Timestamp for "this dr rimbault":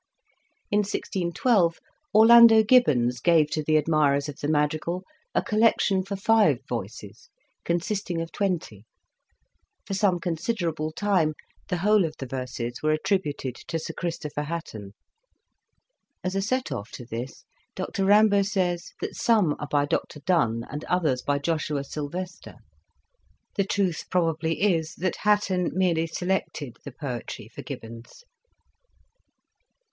17.05-18.47